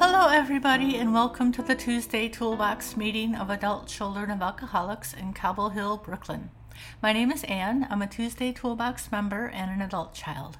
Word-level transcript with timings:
Hello, 0.00 0.28
everybody, 0.28 0.94
and 0.94 1.12
welcome 1.12 1.50
to 1.50 1.60
the 1.60 1.74
Tuesday 1.74 2.28
Toolbox 2.28 2.96
meeting 2.96 3.34
of 3.34 3.50
adult 3.50 3.88
children 3.88 4.30
of 4.30 4.40
alcoholics 4.40 5.12
in 5.12 5.32
Cobble 5.32 5.70
Hill, 5.70 5.96
Brooklyn. 5.96 6.50
My 7.02 7.12
name 7.12 7.32
is 7.32 7.42
Anne. 7.42 7.84
I'm 7.90 8.00
a 8.00 8.06
Tuesday 8.06 8.52
Toolbox 8.52 9.10
member 9.10 9.48
and 9.48 9.72
an 9.72 9.82
adult 9.82 10.14
child. 10.14 10.58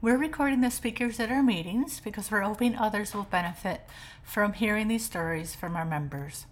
We're 0.00 0.16
recording 0.16 0.62
the 0.62 0.70
speakers 0.70 1.20
at 1.20 1.30
our 1.30 1.42
meetings 1.42 2.00
because 2.00 2.30
we're 2.30 2.40
hoping 2.40 2.74
others 2.74 3.14
will 3.14 3.24
benefit 3.24 3.82
from 4.22 4.54
hearing 4.54 4.88
these 4.88 5.04
stories 5.04 5.54
from 5.54 5.76
our 5.76 5.84
members. 5.84 6.46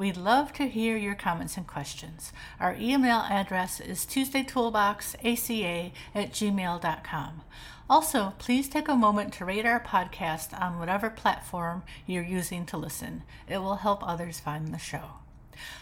We'd 0.00 0.16
love 0.16 0.54
to 0.54 0.66
hear 0.66 0.96
your 0.96 1.14
comments 1.14 1.58
and 1.58 1.66
questions. 1.66 2.32
Our 2.58 2.74
email 2.80 3.18
address 3.28 3.80
is 3.80 4.06
tuesdaytoolboxaca 4.06 5.92
at 6.14 6.32
gmail.com. 6.32 7.42
Also, 7.90 8.32
please 8.38 8.70
take 8.70 8.88
a 8.88 8.94
moment 8.94 9.34
to 9.34 9.44
rate 9.44 9.66
our 9.66 9.78
podcast 9.78 10.58
on 10.58 10.78
whatever 10.78 11.10
platform 11.10 11.82
you're 12.06 12.22
using 12.22 12.64
to 12.64 12.78
listen. 12.78 13.24
It 13.46 13.58
will 13.58 13.74
help 13.74 14.02
others 14.02 14.40
find 14.40 14.68
the 14.68 14.78
show. 14.78 15.16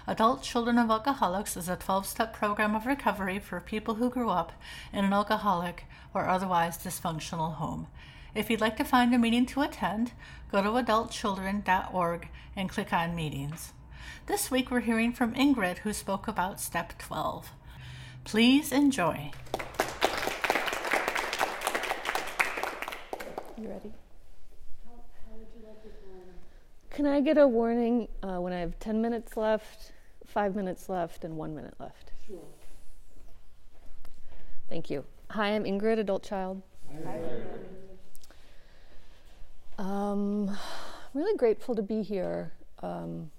Adult 0.09 0.43
Children 0.43 0.79
of 0.79 0.91
Alcoholics 0.91 1.57
is 1.57 1.69
a 1.69 1.77
12 1.77 2.05
step 2.05 2.35
program 2.35 2.75
of 2.75 2.87
recovery 2.87 3.39
for 3.39 3.61
people 3.61 3.95
who 3.95 4.11
grew 4.11 4.31
up 4.31 4.51
in 4.93 5.05
an 5.05 5.13
alcoholic 5.13 5.85
or 6.13 6.27
otherwise 6.27 6.77
dysfunctional 6.77 7.55
home. 7.55 7.87
If 8.35 8.51
you'd 8.51 8.61
like 8.61 8.79
to 8.79 8.85
find 8.85 9.15
a 9.15 9.19
meeting 9.19 9.47
to 9.47 9.63
attend, 9.63 10.11
go 10.51 10.61
to 10.61 10.71
adultchildren.org 10.71 12.29
and 12.57 12.69
click 12.69 12.93
on 12.93 13.15
meetings. 13.15 13.75
This 14.27 14.51
week 14.51 14.71
we're 14.71 14.81
hearing 14.81 15.13
from 15.13 15.35
Ingrid, 15.35 15.79
who 15.79 15.93
spoke 15.93 16.29
about 16.29 16.61
step 16.61 16.99
12. 16.99 17.51
Please 18.25 18.73
enjoy. 18.73 19.31
You 23.57 23.69
ready? 23.69 23.93
Can 26.91 27.07
I 27.07 27.21
get 27.21 27.39
a 27.39 27.47
warning 27.47 28.09
uh, 28.23 28.39
when 28.39 28.53
I 28.53 28.59
have 28.59 28.79
10 28.81 29.01
minutes 29.01 29.37
left, 29.37 29.93
5 30.27 30.57
minutes 30.57 30.89
left, 30.89 31.25
and 31.25 31.37
1 31.37 31.55
minute 31.55 31.75
left? 31.79 32.13
Sure. 32.27 32.39
Thank 34.69 34.91
you. 34.91 35.05
Hi, 35.31 35.51
I'm 35.51 35.65
Ingrid, 35.65 35.99
adult 35.99 36.23
child. 36.23 36.63
Hi. 37.05 37.21
Um, 39.79 40.49
I'm 40.49 40.57
really 41.15 41.37
grateful 41.37 41.75
to 41.75 41.83
be 41.83 42.03
here. 42.03 42.53
Um, 42.83 43.31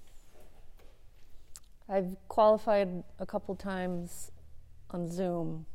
I've 1.90 2.16
qualified 2.28 3.02
a 3.18 3.26
couple 3.26 3.56
times 3.56 4.30
on 4.90 5.08
Zoom, 5.08 5.66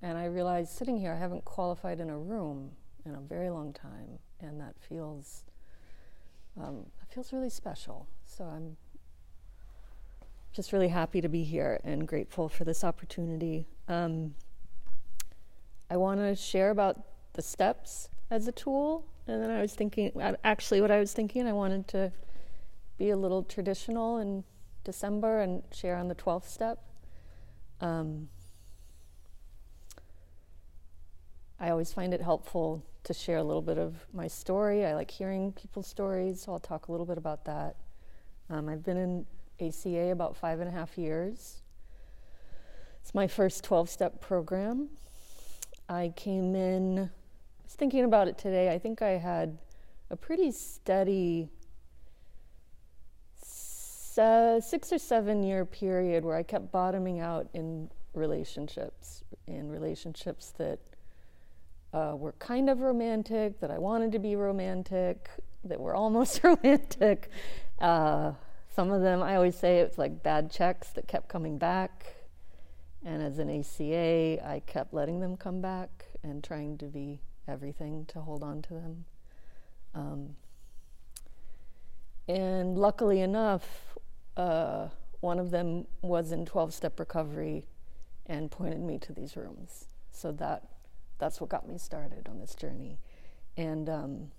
and 0.00 0.16
I 0.16 0.26
realized 0.26 0.70
sitting 0.70 0.96
here 0.96 1.12
I 1.12 1.18
haven't 1.18 1.44
qualified 1.44 1.98
in 1.98 2.08
a 2.08 2.16
room 2.16 2.70
in 3.04 3.16
a 3.16 3.20
very 3.20 3.50
long 3.50 3.72
time, 3.72 4.20
and 4.40 4.60
that 4.60 4.76
feels 4.78 5.42
um, 6.56 6.86
that 7.00 7.12
feels 7.12 7.32
really 7.32 7.50
special. 7.50 8.06
So 8.24 8.44
I'm 8.44 8.76
just 10.52 10.72
really 10.72 10.88
happy 10.88 11.20
to 11.20 11.28
be 11.28 11.42
here 11.42 11.80
and 11.82 12.06
grateful 12.06 12.48
for 12.48 12.62
this 12.62 12.84
opportunity. 12.84 13.66
Um, 13.88 14.36
I 15.90 15.96
want 15.96 16.20
to 16.20 16.36
share 16.36 16.70
about 16.70 17.00
the 17.32 17.42
steps 17.42 18.08
as 18.30 18.46
a 18.46 18.52
tool, 18.52 19.04
and 19.26 19.42
then 19.42 19.50
I 19.50 19.60
was 19.62 19.74
thinking, 19.74 20.12
actually, 20.44 20.80
what 20.80 20.92
I 20.92 21.00
was 21.00 21.12
thinking, 21.12 21.48
I 21.48 21.52
wanted 21.52 21.88
to 21.88 22.12
be 22.98 23.10
a 23.10 23.16
little 23.16 23.42
traditional 23.42 24.18
in 24.18 24.44
December 24.88 25.40
and 25.40 25.62
share 25.70 25.96
on 25.96 26.08
the 26.08 26.14
12th 26.14 26.48
step. 26.48 26.78
Um, 27.82 28.30
I 31.60 31.68
always 31.68 31.92
find 31.92 32.14
it 32.14 32.22
helpful 32.22 32.82
to 33.04 33.12
share 33.12 33.36
a 33.36 33.42
little 33.42 33.60
bit 33.60 33.76
of 33.76 34.06
my 34.14 34.26
story. 34.28 34.86
I 34.86 34.94
like 34.94 35.10
hearing 35.10 35.52
people's 35.52 35.86
stories, 35.86 36.40
so 36.40 36.52
I'll 36.52 36.58
talk 36.58 36.88
a 36.88 36.90
little 36.90 37.04
bit 37.04 37.18
about 37.18 37.44
that. 37.44 37.76
Um, 38.48 38.70
I've 38.70 38.82
been 38.82 38.96
in 38.96 39.26
ACA 39.60 40.10
about 40.10 40.38
five 40.38 40.58
and 40.58 40.70
a 40.70 40.72
half 40.72 40.96
years. 40.96 41.60
It's 43.02 43.12
my 43.12 43.26
first 43.26 43.64
12 43.64 43.90
step 43.90 44.22
program. 44.22 44.88
I 45.86 46.14
came 46.16 46.54
in, 46.54 46.98
I 46.98 47.62
was 47.62 47.74
thinking 47.74 48.04
about 48.04 48.28
it 48.28 48.38
today. 48.38 48.72
I 48.72 48.78
think 48.78 49.02
I 49.02 49.18
had 49.18 49.58
a 50.08 50.16
pretty 50.16 50.50
steady 50.50 51.50
six 54.60 54.92
or 54.92 54.98
seven 54.98 55.42
year 55.42 55.64
period 55.64 56.24
where 56.24 56.36
I 56.36 56.42
kept 56.42 56.72
bottoming 56.72 57.20
out 57.20 57.48
in 57.54 57.90
relationships, 58.14 59.22
in 59.46 59.70
relationships 59.70 60.52
that 60.58 60.78
uh, 61.92 62.14
were 62.16 62.32
kind 62.32 62.68
of 62.68 62.80
romantic, 62.80 63.60
that 63.60 63.70
I 63.70 63.78
wanted 63.78 64.12
to 64.12 64.18
be 64.18 64.36
romantic, 64.36 65.30
that 65.64 65.80
were 65.80 65.94
almost 65.94 66.40
romantic. 66.44 67.30
Uh, 67.78 68.32
some 68.74 68.90
of 68.90 69.02
them, 69.02 69.22
I 69.22 69.36
always 69.36 69.56
say 69.56 69.78
it's 69.78 69.98
like 69.98 70.22
bad 70.22 70.50
checks 70.50 70.90
that 70.90 71.08
kept 71.08 71.28
coming 71.28 71.58
back. 71.58 72.14
And 73.04 73.22
as 73.22 73.38
an 73.38 73.48
ACA, 73.48 74.44
I 74.46 74.62
kept 74.66 74.92
letting 74.92 75.20
them 75.20 75.36
come 75.36 75.60
back 75.60 76.06
and 76.22 76.42
trying 76.42 76.78
to 76.78 76.86
be 76.86 77.20
everything 77.46 78.04
to 78.06 78.20
hold 78.20 78.42
on 78.42 78.62
to 78.62 78.74
them. 78.74 79.04
Um, 79.94 80.36
and 82.28 82.76
luckily 82.76 83.20
enough, 83.20 83.96
uh, 84.38 84.88
one 85.20 85.38
of 85.38 85.50
them 85.50 85.86
was 86.00 86.32
in 86.32 86.46
12 86.46 86.72
step 86.72 86.98
recovery 86.98 87.66
and 88.26 88.50
pointed 88.50 88.80
me 88.80 88.98
to 88.98 89.12
these 89.12 89.36
rooms. 89.36 89.86
So 90.12 90.32
that 90.32 90.68
that's 91.18 91.40
what 91.40 91.50
got 91.50 91.68
me 91.68 91.76
started 91.76 92.28
on 92.28 92.38
this 92.38 92.54
journey. 92.54 92.98
And 93.56 93.88
um, 93.88 94.30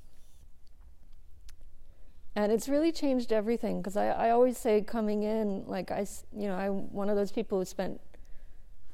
and 2.36 2.52
it's 2.52 2.70
really 2.70 2.92
changed 2.92 3.34
everything 3.34 3.82
because 3.82 3.98
I, 3.98 4.08
I 4.08 4.30
always 4.30 4.58
say 4.58 4.82
coming 4.82 5.24
in 5.24 5.66
like 5.68 5.92
I 5.92 6.08
you 6.36 6.48
know 6.48 6.56
I'm 6.56 6.94
one 6.94 7.10
of 7.10 7.18
those 7.18 7.32
people 7.32 7.60
who 7.60 7.66
spent 7.66 8.00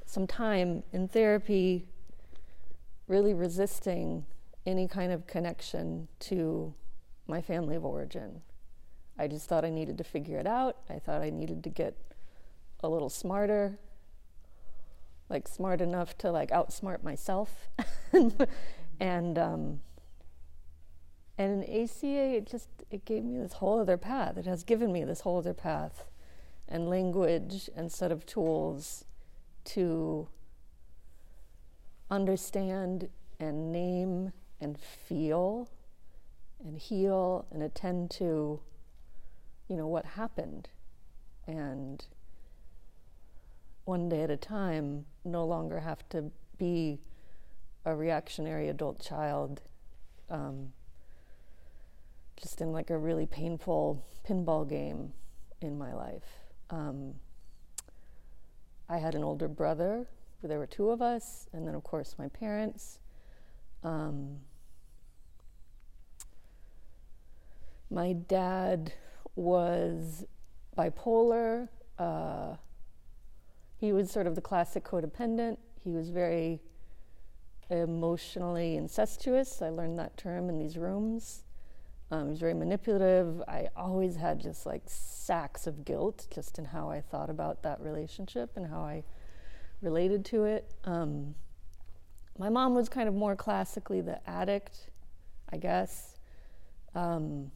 some 0.06 0.26
time 0.26 0.84
in 0.92 1.08
therapy 1.08 1.86
really 3.08 3.34
resisting 3.34 4.26
any 4.66 4.88
kind 4.88 5.12
of 5.12 5.28
connection 5.28 6.08
to 6.20 6.74
my 7.28 7.42
family 7.42 7.76
of 7.76 7.86
origin. 7.86 8.42
I 9.18 9.28
just 9.28 9.48
thought 9.48 9.64
I 9.64 9.70
needed 9.70 9.98
to 9.98 10.04
figure 10.04 10.38
it 10.38 10.48
out. 10.48 10.78
I 10.90 11.00
thought 11.00 11.22
I 11.22 11.30
needed 11.30 11.64
to 11.64 11.70
get 11.70 11.96
a 12.82 12.90
little 12.90 13.10
smarter 13.10 13.80
like 15.30 15.48
smart 15.48 15.82
enough 15.82 16.18
to 16.20 16.32
like 16.32 16.50
outsmart 16.52 17.04
myself 17.04 17.68
and 19.00 19.38
um, 19.38 19.80
and 21.38 21.64
in 21.64 21.84
ACA 21.84 22.38
it 22.38 22.48
just 22.48 22.70
it 22.92 23.06
gave 23.06 23.24
me 23.24 23.40
this 23.40 23.54
whole 23.54 23.80
other 23.80 23.98
path 23.98 24.38
it 24.38 24.46
has 24.46 24.64
given 24.64 24.92
me 24.92 25.04
this 25.04 25.22
whole 25.22 25.40
other 25.40 25.54
path 25.54 26.10
and 26.68 26.90
language 26.90 27.70
and 27.76 27.92
set 27.92 28.12
of 28.12 28.26
tools 28.26 29.06
to 29.64 30.28
understand 32.10 33.10
and 33.40 33.72
name 33.72 34.32
and 34.62 34.80
feel 34.80 35.70
and 36.64 36.78
heal 36.78 37.46
and 37.52 37.62
attend 37.62 38.10
to 38.10 38.60
you 39.68 39.76
know 39.76 39.88
what 39.88 40.06
happened 40.06 40.70
and 41.48 42.06
one 43.86 44.10
day 44.10 44.24
at 44.24 44.32
a 44.32 44.38
time, 44.38 45.06
no 45.24 45.46
longer 45.46 45.80
have 45.80 46.08
to 46.10 46.32
be 46.58 47.00
a 47.86 47.96
reactionary 47.96 48.68
adult 48.68 49.00
child, 49.00 49.62
um, 50.30 50.74
just 52.36 52.62
in 52.62 52.72
like 52.72 52.90
a 52.90 52.98
really 52.98 53.28
painful 53.28 54.04
pinball 54.28 54.68
game 54.68 55.14
in 55.62 55.78
my 55.78 55.94
life. 55.94 56.24
Um, 56.72 57.14
I 58.90 58.98
had 58.98 59.14
an 59.14 59.24
older 59.24 59.48
brother, 59.48 60.08
there 60.42 60.58
were 60.58 60.68
two 60.68 60.90
of 60.90 61.02
us, 61.02 61.48
and 61.54 61.68
then, 61.68 61.76
of 61.76 61.84
course, 61.84 62.16
my 62.18 62.28
parents. 62.28 63.00
Um, 63.84 64.38
my 67.90 68.14
dad 68.14 68.94
was 69.36 70.26
bipolar. 70.78 71.70
Uh, 71.98 72.56
he 73.78 73.92
was 73.92 74.10
sort 74.10 74.28
of 74.28 74.36
the 74.36 74.42
classic 74.42 74.84
codependent. 74.84 75.58
He 75.84 75.92
was 75.92 76.10
very 76.10 76.62
emotionally 77.70 78.76
incestuous. 78.76 79.62
I 79.62 79.70
learned 79.70 80.00
that 80.00 80.18
term 80.18 80.50
in 80.50 80.60
these 80.60 80.78
rooms. 80.78 81.44
Um, 82.12 82.26
he 82.26 82.30
was 82.30 82.40
very 82.40 82.54
manipulative. 82.54 83.42
I 83.48 83.68
always 83.76 84.16
had 84.16 84.40
just 84.40 84.66
like 84.66 84.84
sacks 84.86 85.66
of 85.66 85.84
guilt 85.84 86.28
just 86.34 86.60
in 86.60 86.66
how 86.66 86.90
I 86.90 87.02
thought 87.02 87.30
about 87.30 87.64
that 87.64 87.82
relationship 87.82 88.52
and 88.56 88.68
how 88.68 88.82
I 88.82 89.04
related 89.82 90.24
to 90.26 90.46
it. 90.46 90.72
Um, 90.84 91.36
my 92.38 92.50
mom 92.50 92.76
was 92.76 92.90
kind 92.90 93.08
of 93.08 93.16
more 93.16 93.36
classically 93.36 94.02
the 94.02 94.20
addict, 94.30 94.92
I 95.52 95.58
guess. 95.58 96.18
Um, 96.94 97.52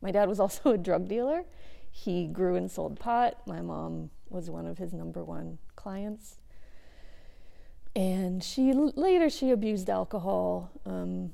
my 0.00 0.10
dad 0.10 0.28
was 0.28 0.40
also 0.40 0.72
a 0.72 0.78
drug 0.78 1.08
dealer. 1.08 1.44
He 1.90 2.26
grew 2.26 2.56
and 2.56 2.70
sold 2.70 2.98
pot. 2.98 3.38
My 3.46 3.62
mom 3.62 4.10
was 4.28 4.50
one 4.50 4.66
of 4.66 4.78
his 4.78 4.92
number 4.92 5.24
one 5.24 5.58
clients. 5.76 6.36
And 7.94 8.44
she 8.44 8.74
later 8.74 9.30
she 9.30 9.50
abused 9.50 9.88
alcohol. 9.88 10.70
Um, 10.84 11.32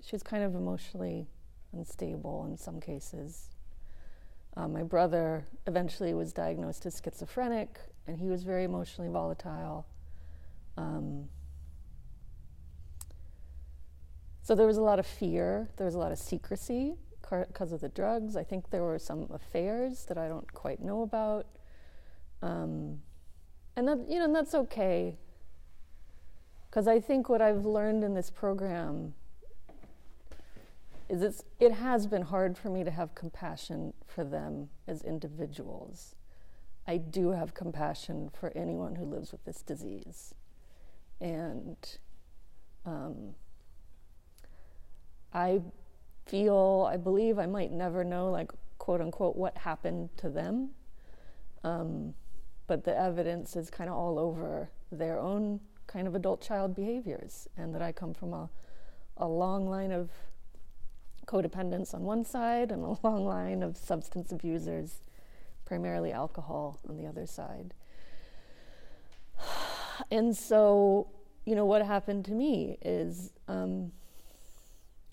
she 0.00 0.14
was 0.14 0.22
kind 0.22 0.44
of 0.44 0.54
emotionally 0.54 1.26
unstable 1.72 2.46
in 2.48 2.56
some 2.56 2.80
cases. 2.80 3.48
Uh, 4.56 4.68
my 4.68 4.82
brother 4.82 5.44
eventually 5.66 6.12
was 6.14 6.32
diagnosed 6.32 6.84
as 6.86 7.00
schizophrenic, 7.02 7.80
and 8.06 8.20
he 8.20 8.28
was 8.28 8.42
very 8.42 8.64
emotionally 8.64 9.10
volatile. 9.10 9.86
Um, 10.76 11.28
so 14.42 14.54
there 14.54 14.66
was 14.66 14.76
a 14.76 14.82
lot 14.82 14.98
of 14.98 15.06
fear, 15.06 15.68
there 15.76 15.86
was 15.86 15.94
a 15.94 15.98
lot 15.98 16.12
of 16.12 16.18
secrecy 16.18 16.94
because 17.22 17.72
of 17.72 17.80
the 17.80 17.88
drugs. 17.88 18.36
I 18.36 18.44
think 18.44 18.70
there 18.70 18.82
were 18.82 18.98
some 18.98 19.28
affairs 19.32 20.04
that 20.06 20.18
I 20.18 20.28
don't 20.28 20.52
quite 20.52 20.82
know 20.82 21.02
about. 21.02 21.46
Um, 22.42 22.98
and 23.76 23.88
that, 23.88 24.06
you 24.08 24.18
know, 24.18 24.30
that's 24.32 24.54
okay. 24.54 25.16
Because 26.68 26.88
I 26.88 27.00
think 27.00 27.28
what 27.28 27.40
I've 27.40 27.64
learned 27.64 28.04
in 28.04 28.14
this 28.14 28.30
program 28.30 29.14
is 31.08 31.22
it's, 31.22 31.44
it 31.60 31.72
has 31.72 32.06
been 32.06 32.22
hard 32.22 32.58
for 32.58 32.68
me 32.68 32.84
to 32.84 32.90
have 32.90 33.14
compassion 33.14 33.92
for 34.06 34.24
them 34.24 34.70
as 34.86 35.02
individuals. 35.02 36.16
I 36.86 36.96
do 36.96 37.30
have 37.30 37.54
compassion 37.54 38.30
for 38.32 38.52
anyone 38.56 38.96
who 38.96 39.04
lives 39.04 39.30
with 39.30 39.44
this 39.44 39.62
disease. 39.62 40.34
And 41.20 41.76
um, 42.84 43.34
I 45.34 45.60
feel, 46.26 46.88
I 46.90 46.96
believe 46.96 47.38
I 47.38 47.46
might 47.46 47.72
never 47.72 48.04
know, 48.04 48.30
like, 48.30 48.50
quote 48.78 49.00
unquote, 49.00 49.36
what 49.36 49.56
happened 49.56 50.10
to 50.18 50.28
them. 50.28 50.70
Um, 51.64 52.14
but 52.66 52.84
the 52.84 52.96
evidence 52.96 53.56
is 53.56 53.70
kind 53.70 53.88
of 53.90 53.96
all 53.96 54.18
over 54.18 54.70
their 54.90 55.18
own 55.18 55.60
kind 55.86 56.06
of 56.06 56.14
adult 56.14 56.40
child 56.40 56.74
behaviors, 56.74 57.48
and 57.56 57.74
that 57.74 57.82
I 57.82 57.92
come 57.92 58.14
from 58.14 58.32
a, 58.32 58.48
a 59.16 59.26
long 59.26 59.68
line 59.68 59.92
of 59.92 60.10
codependence 61.26 61.94
on 61.94 62.02
one 62.02 62.24
side 62.24 62.70
and 62.72 62.82
a 62.82 62.96
long 63.06 63.24
line 63.24 63.62
of 63.62 63.76
substance 63.76 64.32
abusers, 64.32 65.00
primarily 65.64 66.12
alcohol, 66.12 66.78
on 66.88 66.96
the 66.96 67.06
other 67.06 67.26
side. 67.26 67.74
And 70.10 70.36
so, 70.36 71.08
you 71.44 71.54
know, 71.54 71.66
what 71.66 71.84
happened 71.84 72.24
to 72.24 72.32
me 72.32 72.78
is 72.82 73.30
um, 73.46 73.92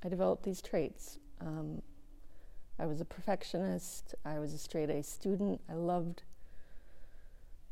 I 0.04 0.10
developed 0.10 0.44
these 0.44 0.62
traits. 0.62 1.20
Um, 1.42 1.82
I 2.80 2.86
was 2.86 3.02
a 3.02 3.06
perfectionist. 3.06 4.16
I 4.24 4.40
was 4.40 4.54
a 4.54 4.58
straight 4.58 4.90
A 4.90 5.04
student. 5.04 5.62
I 5.70 5.74
loved, 5.74 6.24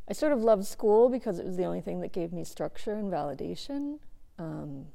I 0.10 0.14
sort 0.14 0.34
of 0.34 0.42
loved 0.42 0.66
school 0.66 1.10
because 1.10 1.40
it 1.40 1.46
was 1.46 1.56
the 1.56 1.64
only 1.64 1.82
thing 1.82 2.02
that 2.02 2.12
gave 2.12 2.34
me 2.34 2.44
structure 2.44 2.94
and 2.94 3.12
validation. 3.12 4.00
Um, 4.38 4.88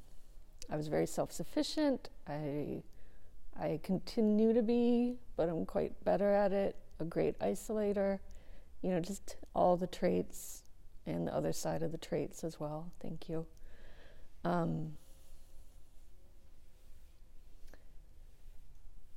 I 0.70 0.76
was 0.76 0.88
very 0.88 1.06
self 1.06 1.32
sufficient. 1.32 2.10
I, 2.28 2.82
I 3.58 3.80
continue 3.82 4.52
to 4.52 4.62
be, 4.62 5.16
but 5.36 5.48
I'm 5.48 5.64
quite 5.64 6.04
better 6.04 6.32
at 6.32 6.52
it. 6.52 6.76
A 7.00 7.04
great 7.04 7.38
isolator. 7.38 8.18
You 8.82 8.90
know, 8.90 9.00
just 9.00 9.36
all 9.54 9.76
the 9.76 9.86
traits 9.86 10.62
and 11.06 11.26
the 11.26 11.34
other 11.34 11.52
side 11.52 11.82
of 11.82 11.92
the 11.92 11.98
traits 11.98 12.44
as 12.44 12.60
well. 12.60 12.92
Thank 13.00 13.28
you. 13.28 13.46
Um, 14.44 14.96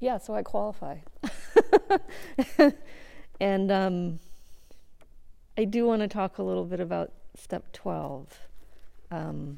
yeah, 0.06 0.20
so 0.20 0.36
I 0.36 0.44
qualify. 0.44 0.98
and 3.42 3.72
um, 3.72 4.20
I 5.58 5.66
do 5.66 5.88
want 5.88 6.04
to 6.04 6.08
talk 6.08 6.38
a 6.38 6.44
little 6.44 6.64
bit 6.64 6.80
about 6.80 7.12
step 7.36 7.74
12. 7.74 8.40
Um, 9.10 9.58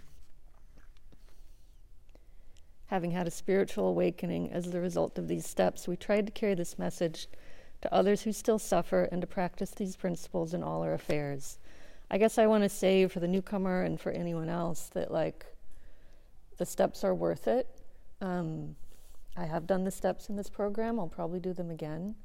having 2.86 3.12
had 3.12 3.28
a 3.28 3.32
spiritual 3.32 3.90
awakening 3.90 4.50
as 4.54 4.72
the 4.72 4.80
result 4.80 5.18
of 5.18 5.28
these 5.28 5.46
steps, 5.46 5.86
we 5.86 5.98
tried 5.98 6.26
to 6.28 6.32
carry 6.32 6.54
this 6.54 6.80
message 6.80 7.28
to 7.82 7.94
others 7.94 8.22
who 8.22 8.32
still 8.32 8.58
suffer 8.58 9.04
and 9.12 9.20
to 9.20 9.28
practice 9.28 9.72
these 9.72 9.98
principles 9.98 10.54
in 10.54 10.64
all 10.64 10.82
our 10.82 10.94
affairs. 10.94 11.58
I 12.10 12.18
guess 12.18 12.38
I 12.38 12.48
want 12.48 12.64
to 12.64 12.70
say 12.70 13.06
for 13.08 13.20
the 13.20 13.28
newcomer 13.28 13.84
and 13.84 14.00
for 14.00 14.14
anyone 14.14 14.48
else 14.48 14.88
that, 14.94 15.12
like, 15.12 15.46
the 16.58 16.66
steps 16.66 17.04
are 17.04 17.14
worth 17.14 17.50
it. 17.50 17.68
Um, 18.22 18.78
I 19.38 19.46
have 19.46 19.68
done 19.68 19.84
the 19.84 19.92
steps 19.92 20.30
in 20.30 20.36
this 20.36 20.50
program. 20.50 21.00
I'll 21.00 21.08
probably 21.08 21.40
do 21.40 21.54
them 21.54 21.70
again. 21.70 22.16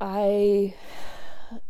I, 0.00 0.74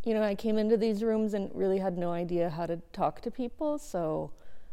you 0.05 0.15
know, 0.15 0.23
I 0.23 0.37
came 0.37 0.59
into 0.59 0.77
these 0.77 1.03
rooms 1.03 1.35
and 1.35 1.51
really 1.53 1.79
had 1.79 1.99
no 1.99 2.13
idea 2.13 2.51
how 2.51 2.67
to 2.67 2.77
talk 2.93 3.21
to 3.23 3.31
people. 3.31 3.79
So 3.79 4.31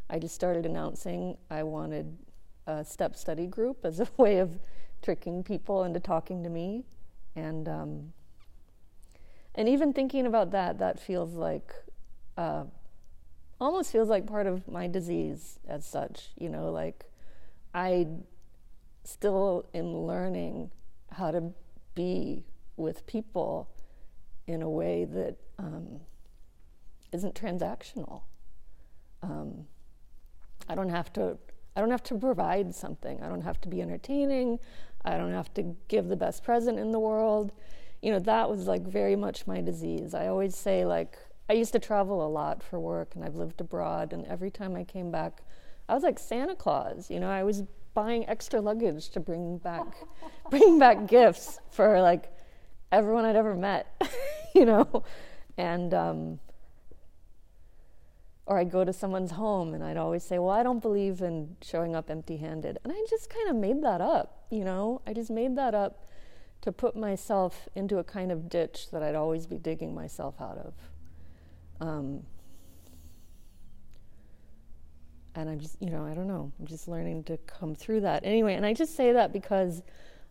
I 0.09 0.19
just 0.19 0.36
started 0.36 0.65
announcing 0.65 1.38
I 1.50 1.63
wanted 1.63 2.15
a 2.68 2.86
step 2.86 3.15
study 3.15 3.48
group 3.48 3.83
as 3.83 4.00
a 4.00 4.07
way 4.18 4.38
of 4.38 4.59
tricking 5.01 5.44
people 5.44 5.83
into 5.83 6.00
talking 6.00 6.44
to 6.44 6.50
me. 6.50 6.86
And, 7.36 7.68
um, 7.68 8.13
and 9.56 9.68
even 9.68 9.94
thinking 9.94 10.27
about 10.27 10.51
that, 10.51 10.77
that 10.77 11.00
feels 11.00 11.33
like, 11.33 11.74
uh, 12.38 12.65
almost 13.59 13.92
feels 13.92 14.09
like 14.09 14.27
part 14.27 14.48
of 14.48 14.68
my 14.68 14.88
disease 14.88 15.59
as 15.68 15.86
such, 15.86 16.30
you 16.38 16.50
know, 16.50 16.71
like 16.71 17.06
I 17.74 18.07
still 19.03 19.65
am 19.74 19.95
learning 19.95 20.71
how 21.12 21.31
to 21.31 21.51
be 21.95 22.45
with 22.77 23.06
people 23.06 23.69
in 24.48 24.62
a 24.62 24.69
way 24.69 25.06
that 25.06 25.36
um, 25.59 26.00
not 27.13 27.36
transactional. 27.36 28.21
Um, 29.21 29.65
I 30.68 30.75
don't 30.75 30.89
have 30.89 31.12
to. 31.13 31.38
I 31.75 31.80
don't 31.80 31.92
have 31.92 32.03
to 32.03 32.15
provide 32.15 32.75
something. 32.75 33.21
I 33.21 33.30
don't 33.30 33.42
have 33.42 33.62
to 33.62 33.69
be 33.69 33.81
entertaining. 33.81 34.59
I 35.06 35.18
don't 35.18 35.31
have 35.31 35.53
to 35.53 35.75
give 35.88 36.09
the 36.09 36.18
best 36.18 36.44
present 36.44 36.77
in 36.77 36.92
the 36.92 37.00
world. 37.00 37.53
You 38.01 38.12
know, 38.12 38.19
that 38.19 38.50
was 38.50 38.68
like 38.68 38.81
very 38.81 39.15
much 39.15 39.48
my 39.48 39.62
disease. 39.62 40.13
I 40.13 40.27
always 40.27 40.56
say 40.56 40.86
like 40.86 41.18
I 41.50 41.53
used 41.53 41.71
to 41.74 41.80
travel 41.80 42.25
a 42.25 42.27
lot 42.27 42.62
for 42.62 42.80
work 42.80 43.15
and 43.15 43.24
I've 43.24 43.36
lived 43.36 43.62
abroad 43.62 44.12
and 44.12 44.25
every 44.25 44.51
time 44.51 44.75
I 44.75 44.83
came 44.83 45.12
back 45.12 45.43
I 45.91 45.93
was 45.93 46.03
like 46.03 46.20
Santa 46.20 46.55
Claus, 46.55 47.10
you 47.10 47.20
know, 47.20 47.29
I 47.29 47.43
was 47.43 47.63
buying 47.93 48.27
extra 48.27 48.62
luggage 48.62 49.10
to 49.10 49.19
bring 49.19 49.57
back 49.57 49.86
bring 50.50 50.79
back 50.79 51.07
gifts 51.07 51.60
for 51.69 52.01
like 52.01 52.31
everyone 52.91 53.25
I'd 53.25 53.36
ever 53.36 53.55
met, 53.55 53.88
you 54.55 54.65
know, 54.65 55.03
and 55.57 55.93
um, 55.93 56.39
or 58.45 58.57
I'd 58.57 58.71
go 58.71 58.83
to 58.83 58.93
someone's 58.93 59.31
home 59.31 59.74
and 59.74 59.83
I'd 59.83 59.98
always 59.98 60.24
say, 60.24 60.39
"Well, 60.39 60.51
I 60.51 60.63
don't 60.63 60.81
believe 60.81 61.21
in 61.21 61.55
showing 61.62 61.95
up 61.95 62.10
empty-handed," 62.10 62.79
and 62.83 62.91
I 62.91 63.05
just 63.10 63.29
kind 63.29 63.50
of 63.50 63.55
made 63.55 63.83
that 63.83 64.01
up, 64.01 64.45
you 64.50 64.63
know. 64.63 65.01
I 65.07 65.13
just 65.13 65.29
made 65.29 65.55
that 65.55 65.74
up 65.74 66.05
to 66.62 66.71
put 66.71 66.95
myself 66.95 67.67
into 67.75 67.98
a 67.98 68.03
kind 68.03 68.31
of 68.31 68.50
ditch 68.50 68.91
that 68.91 69.01
I'd 69.01 69.15
always 69.15 69.48
be 69.48 69.57
digging 69.57 69.95
myself 69.95 70.39
out 70.39 70.57
of. 70.57 70.74
Um, 71.79 72.24
and 75.35 75.50
I'm 75.50 75.59
just, 75.59 75.77
you 75.81 75.89
know, 75.89 76.05
I 76.05 76.13
don't 76.13 76.27
know. 76.27 76.51
I'm 76.59 76.67
just 76.67 76.88
learning 76.88 77.23
to 77.25 77.38
come 77.38 77.75
through 77.75 78.01
that. 78.01 78.25
Anyway, 78.25 78.53
and 78.55 78.65
I 78.65 78.73
just 78.73 78.95
say 78.95 79.13
that 79.13 79.31
because 79.31 79.81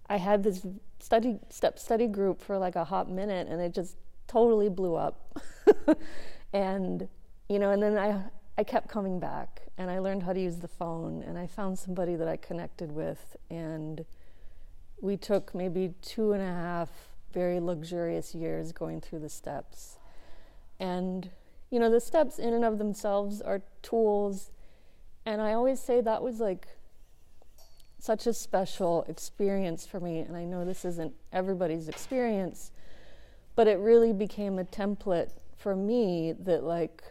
I 0.09 0.17
had 0.17 0.43
this 0.43 0.67
study 0.99 1.39
step 1.49 1.79
study 1.79 2.07
group 2.07 2.43
for 2.43 2.59
like 2.59 2.77
a 2.77 2.85
hot 2.85 3.11
minute 3.11 3.49
and 3.49 3.61
it 3.61 3.73
just 3.73 3.97
totally 4.27 4.69
blew 4.69 4.95
up. 4.95 5.39
and 6.53 7.09
you 7.49 7.59
know, 7.59 7.71
and 7.71 7.83
then 7.83 7.97
I 7.97 8.23
I 8.59 8.65
kept 8.65 8.89
coming 8.89 9.19
back 9.19 9.63
and 9.79 9.91
I 9.91 10.01
learned 10.01 10.23
how 10.23 10.33
to 10.33 10.41
use 10.41 10.59
the 10.59 10.69
phone 10.69 11.23
and 11.23 11.39
I 11.39 11.47
found 11.47 11.79
somebody 11.79 12.17
that 12.17 12.29
I 12.29 12.37
connected 12.37 12.93
with 12.93 13.37
and 13.51 14.05
we 15.01 15.17
took 15.17 15.55
maybe 15.55 15.95
two 16.03 16.33
and 16.33 16.43
a 16.43 16.47
half 16.47 16.91
very 17.33 17.59
luxurious 17.59 18.35
years 18.35 18.73
going 18.73 19.01
through 19.01 19.21
the 19.21 19.29
steps. 19.31 19.99
And 20.79 21.31
you 21.71 21.79
know, 21.79 21.89
the 21.89 22.01
steps 22.01 22.39
in 22.39 22.53
and 22.53 22.65
of 22.65 22.79
themselves 22.79 23.41
are 23.41 23.63
tools 23.83 24.51
and 25.27 25.41
I 25.41 25.53
always 25.53 25.81
say 25.81 26.01
that 26.01 26.23
was 26.23 26.41
like 26.41 26.67
such 27.99 28.27
a 28.27 28.33
special 28.33 29.05
experience 29.09 29.87
for 29.87 30.01
me. 30.01 30.21
And 30.21 30.37
I 30.37 30.45
know 30.45 30.65
this 30.65 30.85
isn't 30.85 31.13
everybody's 31.33 31.89
experience, 31.89 32.73
but 33.55 33.67
it 33.67 33.79
really 33.79 34.13
became 34.13 34.59
a 34.59 34.65
template 34.65 35.33
for 35.57 35.77
me 35.77 36.33
that, 36.33 36.65
like, 36.65 37.05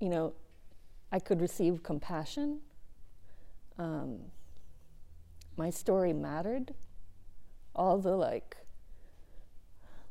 you 0.00 0.08
know, 0.08 0.32
I 1.12 1.18
could 1.18 1.40
receive 1.40 1.82
compassion. 1.82 2.60
Um, 3.78 4.18
my 5.56 5.70
story 5.70 6.12
mattered. 6.12 6.74
All 7.76 7.98
the 7.98 8.16
like 8.16 8.56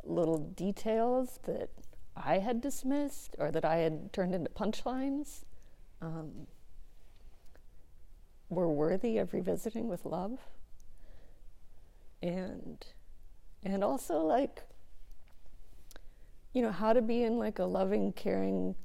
little 0.04 0.38
details 0.38 1.40
that 1.46 1.70
I 2.16 2.40
had 2.40 2.62
dismissed 2.62 3.36
or 3.40 3.52
that 3.52 3.66
I 3.66 3.78
had 3.78 4.14
turned 4.14 4.36
into 4.36 4.50
punchlines. 4.50 5.46
Um, 6.02 6.48
were 8.54 8.70
worthy 8.70 9.18
of 9.18 9.34
revisiting 9.34 9.88
with 9.88 10.06
love 10.06 10.40
and 12.22 12.86
and 13.64 13.84
also 13.84 14.20
like 14.20 14.64
you 16.54 16.62
know 16.62 16.72
how 16.72 16.94
to 16.94 17.02
be 17.02 17.24
in 17.24 17.38
like 17.38 17.60
a 17.60 17.66
loving 17.66 18.12
caring 18.14 18.76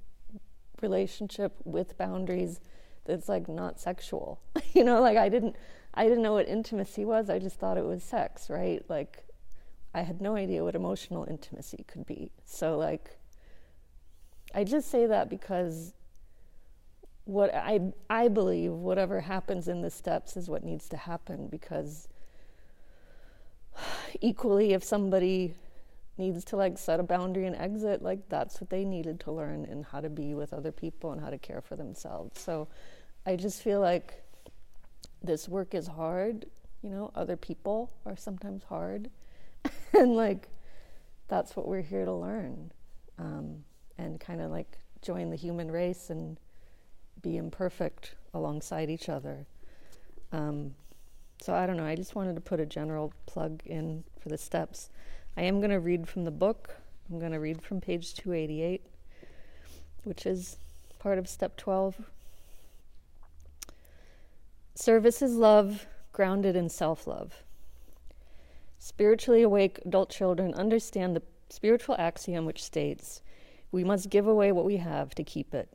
relationship 0.81 1.55
with 1.65 1.97
boundaries 1.99 2.61
that's 3.05 3.29
like 3.29 3.49
not 3.49 3.81
sexual 3.81 4.41
you 4.73 4.85
know 4.85 5.01
like 5.01 5.17
i 5.17 5.29
didn't 5.29 5.57
I 5.99 6.05
didn't 6.05 6.23
know 6.23 6.35
what 6.35 6.47
intimacy 6.47 7.05
was. 7.05 7.29
I 7.29 7.41
just 7.41 7.59
thought 7.59 7.77
it 7.77 7.85
was 7.85 8.05
sex, 8.05 8.49
right? 8.49 8.85
Like, 8.89 9.25
I 9.93 10.03
had 10.03 10.21
no 10.21 10.37
idea 10.37 10.63
what 10.63 10.77
emotional 10.77 11.27
intimacy 11.29 11.85
could 11.89 12.07
be. 12.07 12.31
So, 12.45 12.79
like, 12.79 13.19
I 14.55 14.63
just 14.63 14.91
say 14.93 15.07
that 15.07 15.29
because 15.29 15.95
what 17.29 17.55
I 17.55 17.93
I 18.09 18.29
believe 18.29 18.73
whatever 18.73 19.21
happens 19.21 19.69
in 19.69 19.83
the 19.83 19.91
steps 19.91 20.35
is 20.35 20.49
what 20.49 20.65
needs 20.65 20.89
to 20.89 20.97
happen 20.97 21.47
because 21.49 22.09
equally 24.23 24.73
if 24.73 24.83
somebody 24.83 25.55
needs 26.17 26.43
to 26.47 26.57
like 26.57 26.79
set 26.79 26.99
a 26.99 27.03
boundary 27.03 27.47
and 27.47 27.55
exit 27.55 28.01
like 28.01 28.27
that's 28.31 28.63
what 28.63 28.71
they 28.71 28.83
needed 28.83 29.21
to 29.21 29.31
learn 29.31 29.67
and 29.67 29.85
how 29.85 30.01
to 30.01 30.09
be 30.09 30.33
with 30.33 30.55
other 30.55 30.73
people 30.73 31.13
and 31.13 31.21
how 31.21 31.29
to 31.29 31.37
care 31.37 31.61
for 31.61 31.77
themselves. 31.77 32.41
So 32.41 32.67
i 33.27 33.37
just 33.37 33.63
feel 33.63 33.81
like 33.81 34.23
this 35.23 35.51
work 35.51 35.75
is 35.75 35.87
hard 35.87 36.47
you 36.81 36.89
know 36.89 37.11
other 37.15 37.37
people 37.37 37.91
are 38.07 38.17
sometimes 38.17 38.63
hard 38.65 39.11
and 39.93 40.17
like 40.17 40.49
that's 41.29 41.55
what 41.55 41.69
we're 41.69 41.83
here 41.83 42.07
to 42.07 42.13
learn 42.15 42.73
um, 43.19 43.65
and 43.99 44.19
kind 44.19 44.41
of 44.41 44.51
like 44.51 44.79
join 45.03 45.29
the 45.29 45.37
human 45.37 45.71
race 45.71 46.09
and 46.09 46.39
be 47.23 47.37
imperfect 47.37 48.15
alongside 48.35 48.91
each 48.91 49.09
other. 49.09 49.47
Um, 50.33 50.75
so 51.41 51.55
I 51.55 51.67
don't 51.67 51.77
know. 51.77 51.87
I 51.87 51.95
just 51.95 52.15
wanted 52.15 52.35
to 52.35 52.41
put 52.41 52.61
a 52.61 52.67
general 52.67 53.13
plug 53.27 53.63
in 53.65 54.05
for 54.21 54.29
the 54.29 54.39
steps. 54.39 54.91
I 55.37 55.43
am 55.43 55.61
going 55.61 55.71
to 55.71 55.81
read 55.81 56.09
from 56.09 56.25
the 56.25 56.31
book. 56.31 56.77
I'm 57.11 57.19
going 57.19 57.33
to 57.33 57.41
read 57.41 57.63
from 57.63 57.81
page 57.81 58.15
288, 58.15 58.83
which 60.05 60.27
is 60.27 60.59
part 60.99 61.19
of 61.19 61.29
step 61.29 61.57
12. 61.57 62.01
Service 64.75 65.23
is 65.23 65.35
love 65.35 65.87
grounded 66.13 66.57
in 66.57 66.69
self 66.69 67.07
love. 67.07 67.43
Spiritually 68.79 69.43
awake 69.43 69.81
adult 69.85 70.11
children 70.11 70.55
understand 70.55 71.15
the 71.15 71.23
spiritual 71.49 71.97
axiom 71.99 72.45
which 72.45 72.63
states, 72.63 73.23
We 73.71 73.85
must 73.85 74.11
give 74.11 74.27
away 74.27 74.53
what 74.53 74.65
we 74.65 74.77
have 74.77 75.15
to 75.15 75.25
keep 75.25 75.55
it. 75.55 75.73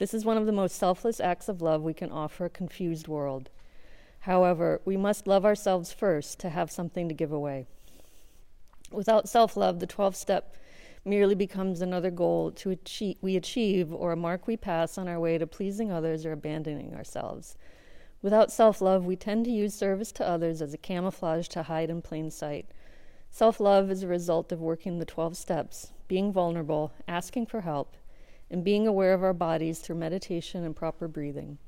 This 0.00 0.14
is 0.14 0.24
one 0.24 0.38
of 0.38 0.46
the 0.46 0.52
most 0.52 0.76
selfless 0.76 1.20
acts 1.20 1.46
of 1.46 1.60
love 1.60 1.82
we 1.82 1.92
can 1.92 2.10
offer 2.10 2.46
a 2.46 2.48
confused 2.48 3.06
world. 3.06 3.50
However, 4.20 4.80
we 4.86 4.96
must 4.96 5.26
love 5.26 5.44
ourselves 5.44 5.92
first 5.92 6.38
to 6.38 6.48
have 6.48 6.70
something 6.70 7.06
to 7.10 7.14
give 7.14 7.30
away. 7.30 7.66
Without 8.90 9.28
self 9.28 9.58
love, 9.58 9.78
the 9.78 9.86
12th 9.86 10.14
step 10.14 10.56
merely 11.04 11.34
becomes 11.34 11.82
another 11.82 12.10
goal 12.10 12.50
to 12.52 12.70
achieve, 12.70 13.18
we 13.20 13.36
achieve 13.36 13.92
or 13.92 14.12
a 14.12 14.16
mark 14.16 14.46
we 14.46 14.56
pass 14.56 14.96
on 14.96 15.06
our 15.06 15.20
way 15.20 15.36
to 15.36 15.46
pleasing 15.46 15.92
others 15.92 16.24
or 16.24 16.32
abandoning 16.32 16.94
ourselves. 16.94 17.58
Without 18.22 18.50
self 18.50 18.80
love, 18.80 19.04
we 19.04 19.16
tend 19.16 19.44
to 19.44 19.50
use 19.50 19.74
service 19.74 20.12
to 20.12 20.26
others 20.26 20.62
as 20.62 20.72
a 20.72 20.78
camouflage 20.78 21.46
to 21.48 21.64
hide 21.64 21.90
in 21.90 22.00
plain 22.00 22.30
sight. 22.30 22.70
Self 23.30 23.60
love 23.60 23.90
is 23.90 24.02
a 24.02 24.08
result 24.08 24.50
of 24.50 24.62
working 24.62 24.98
the 24.98 25.04
12 25.04 25.36
steps, 25.36 25.92
being 26.08 26.32
vulnerable, 26.32 26.90
asking 27.06 27.44
for 27.44 27.60
help, 27.60 27.96
and 28.50 28.64
being 28.64 28.86
aware 28.86 29.14
of 29.14 29.22
our 29.22 29.32
bodies 29.32 29.78
through 29.78 29.96
meditation 29.96 30.64
and 30.64 30.74
proper 30.74 31.06
breathing. 31.06 31.58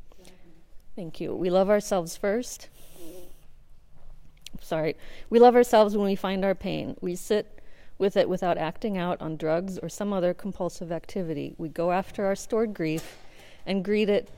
Thank 0.96 1.20
you. 1.20 1.34
We 1.34 1.48
love 1.48 1.70
ourselves 1.70 2.16
first. 2.16 2.68
Sorry. 4.60 4.96
We 5.30 5.38
love 5.38 5.54
ourselves 5.54 5.96
when 5.96 6.06
we 6.06 6.16
find 6.16 6.44
our 6.44 6.54
pain. 6.54 6.96
We 7.00 7.14
sit 7.14 7.60
with 7.98 8.16
it 8.16 8.28
without 8.28 8.58
acting 8.58 8.98
out 8.98 9.20
on 9.20 9.36
drugs 9.36 9.78
or 9.78 9.88
some 9.88 10.12
other 10.12 10.34
compulsive 10.34 10.90
activity. 10.90 11.54
We 11.56 11.68
go 11.68 11.92
after 11.92 12.26
our 12.26 12.34
stored 12.34 12.74
grief 12.74 13.18
and 13.64 13.84
greet 13.84 14.08
it 14.08 14.28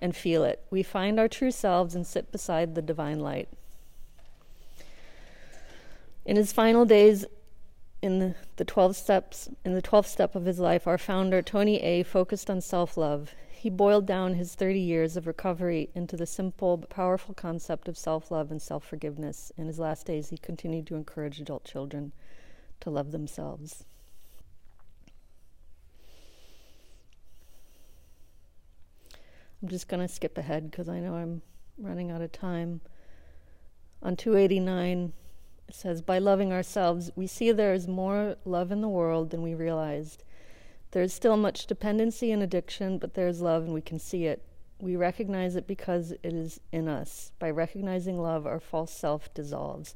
and 0.00 0.14
feel 0.14 0.44
it. 0.44 0.62
We 0.70 0.82
find 0.82 1.18
our 1.18 1.28
true 1.28 1.50
selves 1.50 1.94
and 1.94 2.06
sit 2.06 2.32
beside 2.32 2.74
the 2.74 2.82
divine 2.82 3.20
light. 3.20 3.48
In 6.24 6.36
his 6.36 6.52
final 6.52 6.84
days, 6.84 7.24
in 8.02 8.18
the, 8.18 8.34
the 8.56 8.64
12 8.64 8.94
steps 8.94 9.48
in 9.64 9.74
the 9.74 9.82
12th 9.82 10.06
step 10.06 10.34
of 10.34 10.44
his 10.44 10.58
life 10.58 10.86
our 10.86 10.98
founder 10.98 11.42
tony 11.42 11.80
a 11.82 12.02
focused 12.02 12.50
on 12.50 12.60
self-love. 12.60 13.34
He 13.50 13.70
boiled 13.70 14.06
down 14.06 14.34
his 14.34 14.54
30 14.54 14.78
years 14.78 15.16
of 15.16 15.26
recovery 15.26 15.88
into 15.94 16.16
the 16.16 16.26
simple 16.26 16.76
but 16.76 16.90
powerful 16.90 17.34
concept 17.34 17.88
of 17.88 17.96
self-love 17.96 18.50
and 18.50 18.60
self-forgiveness. 18.60 19.50
In 19.56 19.66
his 19.66 19.78
last 19.78 20.06
days 20.06 20.28
he 20.28 20.36
continued 20.36 20.86
to 20.88 20.94
encourage 20.94 21.40
adult 21.40 21.64
children 21.64 22.12
to 22.80 22.90
love 22.90 23.12
themselves. 23.12 23.84
I'm 29.62 29.68
just 29.68 29.88
going 29.88 30.06
to 30.06 30.12
skip 30.12 30.36
ahead 30.36 30.70
because 30.70 30.88
i 30.88 31.00
know 31.00 31.14
i'm 31.14 31.42
running 31.78 32.10
out 32.10 32.20
of 32.20 32.30
time. 32.30 32.82
On 34.02 34.14
289 34.14 35.12
it 35.68 35.74
says, 35.74 36.02
By 36.02 36.18
loving 36.18 36.52
ourselves, 36.52 37.10
we 37.16 37.26
see 37.26 37.52
there 37.52 37.74
is 37.74 37.88
more 37.88 38.36
love 38.44 38.70
in 38.70 38.80
the 38.80 38.88
world 38.88 39.30
than 39.30 39.42
we 39.42 39.54
realized. 39.54 40.22
There 40.92 41.02
is 41.02 41.12
still 41.12 41.36
much 41.36 41.66
dependency 41.66 42.30
and 42.30 42.42
addiction, 42.42 42.98
but 42.98 43.14
there 43.14 43.28
is 43.28 43.40
love 43.40 43.64
and 43.64 43.74
we 43.74 43.80
can 43.80 43.98
see 43.98 44.26
it. 44.26 44.42
We 44.78 44.94
recognize 44.96 45.56
it 45.56 45.66
because 45.66 46.12
it 46.12 46.32
is 46.32 46.60
in 46.72 46.88
us. 46.88 47.32
By 47.38 47.50
recognizing 47.50 48.20
love, 48.20 48.46
our 48.46 48.60
false 48.60 48.92
self 48.92 49.32
dissolves. 49.34 49.94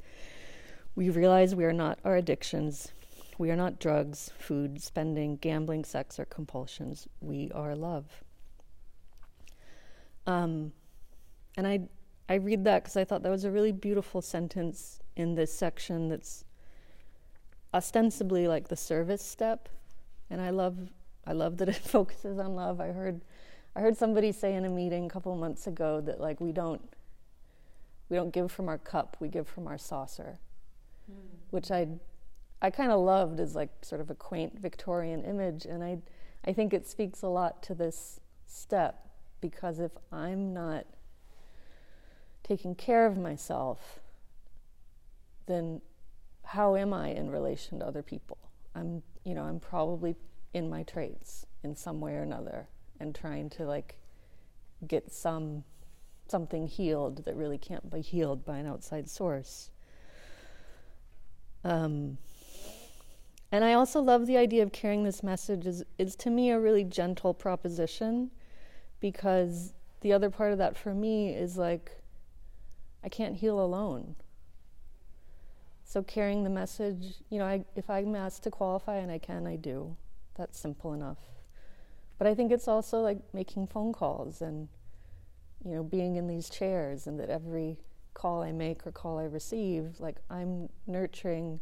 We 0.94 1.08
realize 1.10 1.54
we 1.54 1.64
are 1.64 1.72
not 1.72 1.98
our 2.04 2.16
addictions. 2.16 2.92
We 3.38 3.50
are 3.50 3.56
not 3.56 3.78
drugs, 3.78 4.30
food, 4.38 4.82
spending, 4.82 5.36
gambling, 5.36 5.84
sex, 5.84 6.18
or 6.18 6.24
compulsions. 6.24 7.08
We 7.20 7.50
are 7.54 7.74
love. 7.74 8.22
Um, 10.26 10.72
and 11.56 11.66
I, 11.66 11.80
I 12.28 12.34
read 12.34 12.64
that 12.64 12.82
because 12.82 12.96
I 12.96 13.04
thought 13.04 13.22
that 13.22 13.30
was 13.30 13.44
a 13.44 13.50
really 13.50 13.72
beautiful 13.72 14.20
sentence 14.20 15.00
in 15.20 15.34
this 15.34 15.52
section 15.52 16.08
that's 16.08 16.44
ostensibly 17.72 18.48
like 18.48 18.68
the 18.68 18.76
service 18.76 19.22
step. 19.22 19.68
And 20.28 20.40
i 20.40 20.50
love 20.50 20.76
i 21.26 21.32
love 21.32 21.58
that 21.58 21.68
it 21.68 21.76
focuses 21.96 22.38
on 22.38 22.54
love. 22.54 22.80
I 22.80 22.88
heard 22.88 23.20
i 23.76 23.80
heard 23.80 23.96
somebody 23.96 24.32
say 24.32 24.54
in 24.54 24.64
a 24.64 24.68
meeting 24.68 25.06
a 25.06 25.08
couple 25.08 25.34
months 25.36 25.66
ago 25.66 26.00
that 26.02 26.20
like 26.20 26.40
we 26.40 26.52
don't 26.52 26.82
we 28.08 28.16
don't 28.16 28.32
give 28.32 28.50
from 28.50 28.68
our 28.68 28.78
cup 28.78 29.16
we 29.20 29.28
give 29.28 29.46
from 29.46 29.66
our 29.66 29.78
saucer. 29.78 30.38
Mm. 31.10 31.14
which 31.50 31.70
i 31.70 31.88
i 32.62 32.70
kind 32.70 32.92
of 32.92 33.00
loved 33.00 33.40
as 33.40 33.54
like 33.54 33.70
sort 33.82 34.00
of 34.00 34.10
a 34.10 34.14
quaint 34.14 34.58
victorian 34.58 35.24
image. 35.24 35.64
And 35.64 35.82
i 35.82 35.98
i 36.44 36.52
think 36.52 36.72
it 36.72 36.86
speaks 36.86 37.22
a 37.22 37.28
lot 37.28 37.62
to 37.64 37.74
this 37.74 38.20
step 38.46 39.08
because 39.40 39.78
if 39.78 39.92
i'm 40.12 40.52
not 40.52 40.86
taking 42.42 42.74
care 42.74 43.06
of 43.06 43.16
myself 43.16 44.00
then 45.50 45.80
how 46.44 46.76
am 46.76 46.92
I 46.92 47.08
in 47.08 47.30
relation 47.30 47.78
to 47.80 47.86
other 47.86 48.02
people? 48.02 48.38
I'm, 48.74 49.02
you 49.24 49.34
know, 49.34 49.42
I'm 49.42 49.60
probably 49.60 50.16
in 50.52 50.68
my 50.68 50.82
traits 50.82 51.46
in 51.62 51.76
some 51.76 52.00
way 52.00 52.14
or 52.14 52.22
another 52.22 52.68
and 52.98 53.14
trying 53.14 53.50
to 53.50 53.64
like 53.64 53.98
get 54.86 55.12
some 55.12 55.64
something 56.28 56.66
healed 56.66 57.24
that 57.24 57.34
really 57.34 57.58
can't 57.58 57.90
be 57.90 58.00
healed 58.00 58.44
by 58.44 58.58
an 58.58 58.66
outside 58.66 59.08
source. 59.10 59.70
Um, 61.64 62.18
and 63.52 63.64
I 63.64 63.74
also 63.74 64.00
love 64.00 64.26
the 64.26 64.36
idea 64.36 64.62
of 64.62 64.70
carrying 64.70 65.02
this 65.02 65.22
message 65.22 65.66
is, 65.66 65.82
is 65.98 66.14
to 66.16 66.30
me 66.30 66.50
a 66.50 66.60
really 66.60 66.84
gentle 66.84 67.34
proposition 67.34 68.30
because 69.00 69.72
the 70.02 70.12
other 70.12 70.30
part 70.30 70.52
of 70.52 70.58
that 70.58 70.76
for 70.76 70.94
me 70.94 71.34
is 71.34 71.56
like 71.58 72.00
I 73.02 73.08
can't 73.08 73.36
heal 73.36 73.60
alone. 73.60 74.14
So 75.90 76.04
carrying 76.04 76.44
the 76.44 76.50
message, 76.50 77.16
you 77.30 77.40
know, 77.40 77.46
I, 77.46 77.64
if 77.74 77.90
I'm 77.90 78.14
asked 78.14 78.44
to 78.44 78.50
qualify 78.52 78.98
and 78.98 79.10
I 79.10 79.18
can, 79.18 79.44
I 79.44 79.56
do. 79.56 79.96
That's 80.36 80.56
simple 80.56 80.92
enough. 80.92 81.18
But 82.16 82.28
I 82.28 82.34
think 82.36 82.52
it's 82.52 82.68
also 82.68 83.00
like 83.00 83.18
making 83.34 83.66
phone 83.66 83.92
calls 83.92 84.40
and, 84.40 84.68
you 85.64 85.74
know, 85.74 85.82
being 85.82 86.14
in 86.14 86.28
these 86.28 86.48
chairs 86.48 87.08
and 87.08 87.18
that 87.18 87.28
every 87.28 87.76
call 88.14 88.40
I 88.40 88.52
make 88.52 88.86
or 88.86 88.92
call 88.92 89.18
I 89.18 89.24
receive, 89.24 89.96
like 89.98 90.18
I'm 90.30 90.68
nurturing 90.86 91.58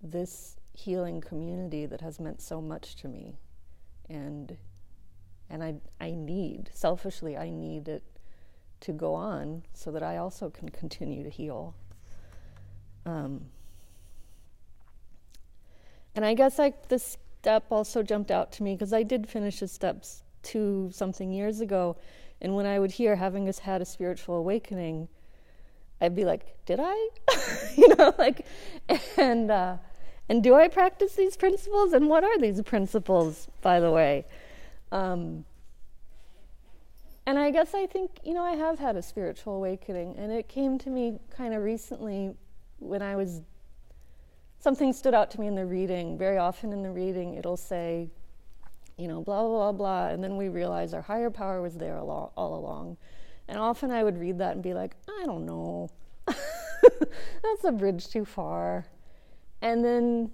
this 0.00 0.54
healing 0.72 1.20
community 1.20 1.86
that 1.86 2.02
has 2.02 2.20
meant 2.20 2.40
so 2.40 2.60
much 2.60 2.94
to 2.98 3.08
me. 3.08 3.40
And 4.08 4.56
and 5.50 5.60
I 5.64 5.74
I 6.00 6.12
need, 6.12 6.70
selfishly 6.72 7.36
I 7.36 7.50
need 7.50 7.88
it 7.88 8.04
to 8.82 8.92
go 8.92 9.12
on 9.14 9.64
so 9.72 9.90
that 9.90 10.04
I 10.04 10.18
also 10.18 10.50
can 10.50 10.68
continue 10.68 11.24
to 11.24 11.30
heal. 11.30 11.74
Um, 13.06 13.46
and 16.14 16.24
I 16.24 16.34
guess 16.34 16.58
like 16.58 16.88
this 16.88 17.16
step 17.40 17.64
also 17.70 18.02
jumped 18.02 18.30
out 18.30 18.52
to 18.52 18.62
me 18.62 18.74
because 18.74 18.92
I 18.92 19.02
did 19.02 19.28
finish 19.28 19.60
the 19.60 19.68
steps 19.68 20.22
two 20.42 20.90
something 20.92 21.32
years 21.32 21.60
ago, 21.60 21.96
and 22.40 22.54
when 22.54 22.66
I 22.66 22.78
would 22.78 22.92
hear 22.92 23.16
having 23.16 23.46
just 23.46 23.60
had 23.60 23.82
a 23.82 23.84
spiritual 23.84 24.36
awakening, 24.36 25.08
I'd 26.00 26.14
be 26.14 26.24
like, 26.24 26.64
"Did 26.66 26.80
I?" 26.82 27.08
you 27.76 27.94
know, 27.96 28.14
like, 28.18 28.46
and 29.16 29.50
uh, 29.50 29.76
and 30.28 30.42
do 30.42 30.54
I 30.54 30.68
practice 30.68 31.14
these 31.14 31.36
principles? 31.36 31.92
And 31.92 32.08
what 32.08 32.24
are 32.24 32.38
these 32.38 32.62
principles, 32.62 33.48
by 33.60 33.80
the 33.80 33.90
way? 33.90 34.24
Um, 34.92 35.44
and 37.26 37.38
I 37.38 37.50
guess 37.50 37.74
I 37.74 37.86
think, 37.86 38.10
you 38.22 38.34
know, 38.34 38.42
I 38.42 38.52
have 38.52 38.78
had 38.78 38.96
a 38.96 39.02
spiritual 39.02 39.56
awakening, 39.56 40.16
and 40.18 40.30
it 40.30 40.48
came 40.48 40.78
to 40.78 40.90
me 40.90 41.18
kind 41.30 41.54
of 41.54 41.62
recently 41.62 42.34
when 42.84 43.02
I 43.02 43.16
was, 43.16 43.40
something 44.58 44.92
stood 44.92 45.14
out 45.14 45.30
to 45.32 45.40
me 45.40 45.46
in 45.46 45.54
the 45.54 45.66
reading. 45.66 46.18
Very 46.18 46.38
often 46.38 46.72
in 46.72 46.82
the 46.82 46.90
reading, 46.90 47.34
it'll 47.34 47.56
say, 47.56 48.10
you 48.96 49.08
know, 49.08 49.22
blah, 49.22 49.42
blah, 49.42 49.72
blah, 49.72 49.72
blah, 49.72 50.08
and 50.08 50.22
then 50.22 50.36
we 50.36 50.48
realize 50.48 50.94
our 50.94 51.02
higher 51.02 51.30
power 51.30 51.60
was 51.60 51.74
there 51.74 51.98
all, 51.98 52.32
all 52.36 52.54
along. 52.54 52.96
And 53.48 53.58
often 53.58 53.90
I 53.90 54.04
would 54.04 54.18
read 54.18 54.38
that 54.38 54.52
and 54.52 54.62
be 54.62 54.74
like, 54.74 54.96
I 55.08 55.24
don't 55.26 55.44
know. 55.44 55.90
That's 56.26 57.64
a 57.64 57.72
bridge 57.72 58.08
too 58.08 58.24
far. 58.24 58.86
And 59.60 59.84
then, 59.84 60.30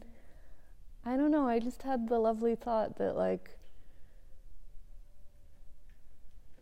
I 1.05 1.17
don't 1.17 1.31
know, 1.31 1.49
I 1.49 1.59
just 1.59 1.83
had 1.83 2.09
the 2.09 2.19
lovely 2.19 2.55
thought 2.55 2.99
that, 2.99 3.17
like, 3.17 3.57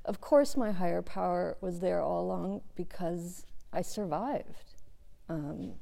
of 0.05 0.21
course, 0.21 0.57
my 0.57 0.73
higher 0.73 1.03
power 1.03 1.57
was 1.61 1.81
there 1.81 2.01
all 2.01 2.23
along 2.23 2.63
because 2.75 3.45
I 3.73 3.83
survived. 3.83 4.68
Um, 5.29 5.73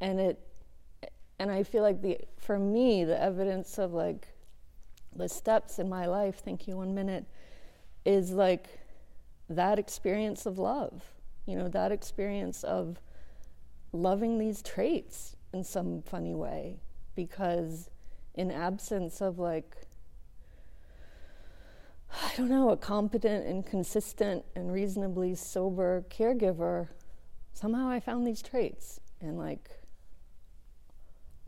and 0.00 0.20
it, 0.20 0.40
and 1.38 1.50
I 1.50 1.62
feel 1.62 1.82
like 1.82 2.02
the, 2.02 2.18
for 2.38 2.58
me, 2.58 3.04
the 3.04 3.20
evidence 3.20 3.78
of 3.78 3.92
like 3.92 4.28
the 5.14 5.28
steps 5.28 5.78
in 5.78 5.88
my 5.88 6.06
life, 6.06 6.42
thank 6.44 6.66
you 6.66 6.76
one 6.76 6.94
minute, 6.94 7.26
is 8.04 8.32
like 8.32 8.78
that 9.48 9.78
experience 9.78 10.46
of 10.46 10.58
love, 10.58 11.02
you 11.46 11.56
know, 11.56 11.68
that 11.68 11.92
experience 11.92 12.64
of 12.64 13.00
loving 13.92 14.38
these 14.38 14.62
traits 14.62 15.36
in 15.52 15.64
some 15.64 16.02
funny 16.02 16.34
way. 16.34 16.80
Because 17.14 17.90
in 18.34 18.50
absence 18.50 19.20
of 19.20 19.38
like 19.38 19.76
I 22.22 22.32
don't 22.36 22.48
know, 22.48 22.70
a 22.70 22.76
competent 22.76 23.46
and 23.46 23.66
consistent 23.66 24.44
and 24.54 24.72
reasonably 24.72 25.34
sober 25.34 26.04
caregiver, 26.08 26.88
somehow 27.56 27.88
I 27.88 28.00
found 28.00 28.26
these 28.26 28.42
traits. 28.42 29.00
And 29.20 29.38
like, 29.38 29.70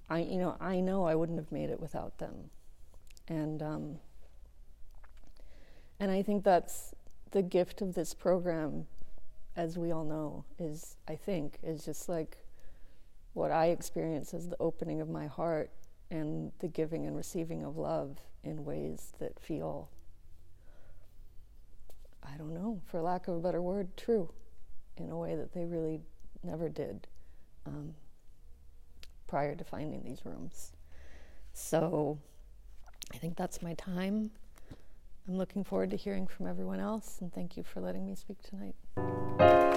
I, 0.08 0.20
you 0.20 0.38
know, 0.38 0.56
I 0.58 0.80
know 0.80 1.04
I 1.04 1.14
wouldn't 1.14 1.38
have 1.38 1.52
made 1.52 1.68
it 1.68 1.80
without 1.80 2.18
them. 2.18 2.50
And, 3.28 3.62
um, 3.62 3.98
and 6.00 6.10
I 6.10 6.22
think 6.22 6.44
that's 6.44 6.94
the 7.30 7.42
gift 7.42 7.82
of 7.82 7.94
this 7.94 8.14
program, 8.14 8.86
as 9.54 9.76
we 9.76 9.92
all 9.92 10.04
know, 10.04 10.44
is, 10.58 10.96
I 11.06 11.14
think, 11.14 11.58
is 11.62 11.84
just 11.84 12.08
like 12.08 12.38
what 13.34 13.52
I 13.52 13.66
experience 13.66 14.32
as 14.32 14.48
the 14.48 14.56
opening 14.58 15.02
of 15.02 15.10
my 15.10 15.26
heart 15.26 15.70
and 16.10 16.52
the 16.60 16.68
giving 16.68 17.06
and 17.06 17.14
receiving 17.14 17.62
of 17.62 17.76
love 17.76 18.16
in 18.42 18.64
ways 18.64 19.12
that 19.18 19.38
feel 19.38 19.90
I 22.22 22.36
don't 22.36 22.52
know, 22.52 22.80
for 22.84 23.00
lack 23.00 23.26
of 23.28 23.36
a 23.36 23.40
better 23.40 23.62
word, 23.62 23.96
true 23.96 24.30
in 25.00 25.10
a 25.10 25.16
way 25.16 25.34
that 25.34 25.52
they 25.52 25.64
really 25.64 26.00
never 26.42 26.68
did 26.68 27.06
um, 27.66 27.94
prior 29.26 29.54
to 29.54 29.64
finding 29.64 30.02
these 30.02 30.24
rooms. 30.24 30.72
So 31.52 32.18
I 33.12 33.18
think 33.18 33.36
that's 33.36 33.62
my 33.62 33.74
time. 33.74 34.30
I'm 35.28 35.36
looking 35.36 35.64
forward 35.64 35.90
to 35.90 35.96
hearing 35.96 36.26
from 36.26 36.46
everyone 36.46 36.80
else, 36.80 37.18
and 37.20 37.32
thank 37.32 37.56
you 37.56 37.62
for 37.62 37.80
letting 37.80 38.06
me 38.06 38.14
speak 38.14 38.38
tonight. 38.42 39.67